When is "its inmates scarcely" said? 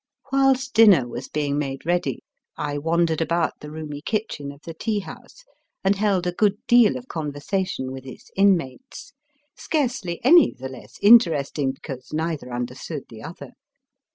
8.07-10.19